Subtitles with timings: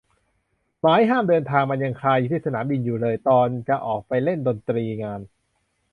[0.81, 5.21] หมายห้ามเดินทางมันยังคาอยู่ที่สนามบินอยู่เลยตอนจะออกไปเล่นดนตรีงาน